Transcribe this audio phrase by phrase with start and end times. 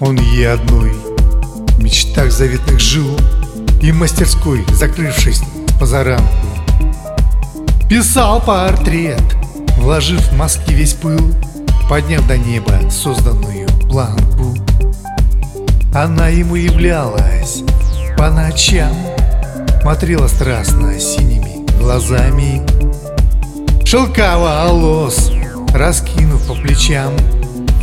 [0.00, 3.18] Он ей одной в мечтах заветных жил
[3.82, 5.40] И мастерской, закрывшись
[5.80, 6.26] по заранку.
[7.88, 9.22] Писал портрет,
[9.78, 11.34] вложив в мазки весь пыл
[11.88, 14.54] Подняв до неба созданную планку.
[15.94, 17.62] Она ему являлась
[18.18, 18.94] по ночам
[19.80, 22.60] Смотрела страстно синими глазами.
[23.84, 25.30] Шелкава волос,
[25.72, 27.12] раскинув по плечам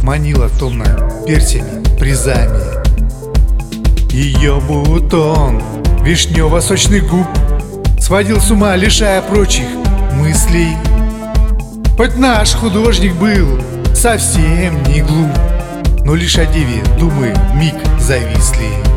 [0.04, 2.84] Манила томно персями призами.
[4.12, 5.64] Ее бутон
[6.02, 7.26] вишнево-сочных губ
[8.02, 9.66] Сводил с ума, лишая прочих
[10.16, 10.76] мыслей.
[11.96, 13.62] Хоть наш художник был
[13.96, 15.32] совсем не глуп
[16.04, 18.93] Но лишь о деве думы миг зависли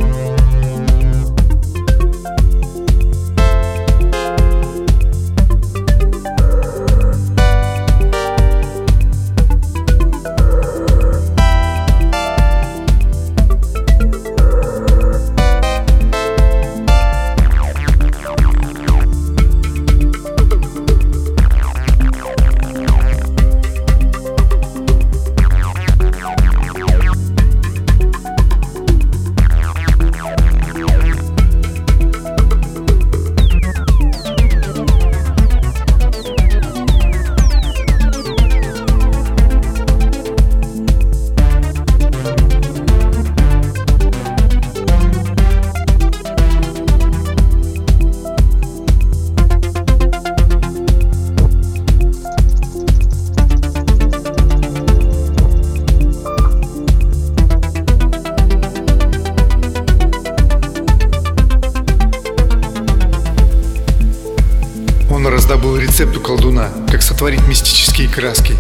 [65.57, 68.55] Он раздобыл рецепт у колдуна, как сотворить мистические краски.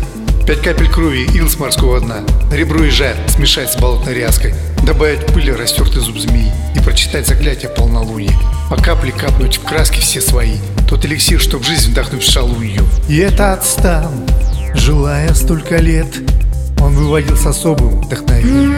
[0.47, 2.21] Пять капель крови ил с морского дна,
[2.51, 7.27] ребро и жарь смешать с болотной ряской, добавить в пыль растертый зуб змеи и прочитать
[7.27, 8.33] заклятие полнолуния.
[8.71, 10.57] По капле капнуть в краски все свои,
[10.89, 12.87] тот эликсир, чтоб жизнь вдохнуть в шалунью.
[13.11, 14.13] И этот стан,
[14.75, 16.09] желая столько лет,
[16.81, 18.75] он выводил с особым вдохновением.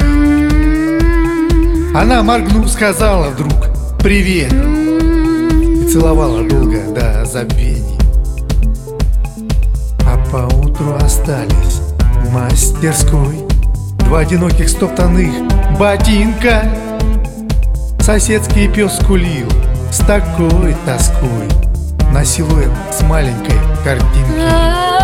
[1.94, 3.68] Она, моргнув, сказала вдруг
[4.02, 7.97] «Привет!» И целовала долго до забвений А
[10.30, 11.80] поутру остались.
[12.22, 13.46] В мастерской.
[14.00, 15.30] Два одиноких стоптанных
[15.78, 16.62] ботинка.
[18.00, 19.48] Соседский пес скулил
[19.90, 21.48] с такой тоской.
[22.12, 24.97] На силуэт с маленькой картинки